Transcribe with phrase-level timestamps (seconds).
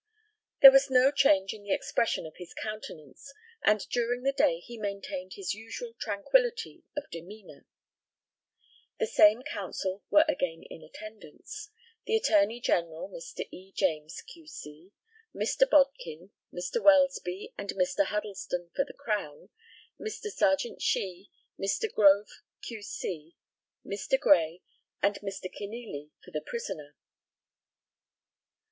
[0.63, 4.75] There was no change in the expression of his countenance, and during the day he
[4.79, 7.67] maintained his usual tranquillity of demeanour.
[8.97, 11.69] The same counsel were again in attendance:
[12.07, 13.47] The Attorney General, Mr.
[13.51, 13.71] E.
[13.73, 14.91] James, Q.C.,
[15.35, 15.69] Mr.
[15.69, 16.81] Bodkin, Mr.
[16.81, 18.03] Welsby, and Mr.
[18.05, 19.49] Huddleston for the Crown;
[19.99, 20.31] Mr.
[20.31, 21.29] Serjeant Shee,
[21.59, 21.93] Mr.
[21.93, 23.35] Grove, Q.C.,
[23.85, 24.19] Mr.
[24.19, 24.63] Gray,
[25.03, 25.43] and Mr.
[25.47, 26.95] Kenealy for the prisoner.